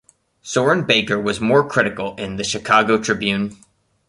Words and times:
Soren 0.41 0.85
Baker 0.85 1.19
was 1.19 1.39
more 1.39 1.63
critical 1.69 2.15
in 2.15 2.37
the 2.37 2.43
"Chicago 2.43 2.97
Tribune". 2.97 3.55